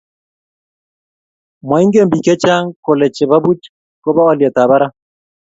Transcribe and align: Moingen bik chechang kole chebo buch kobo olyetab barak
Moingen 1.67 2.07
bik 2.11 2.21
chechang 2.25 2.65
kole 2.85 3.05
chebo 3.15 3.37
buch 3.45 3.63
kobo 4.03 4.21
olyetab 4.31 4.67
barak 4.69 4.93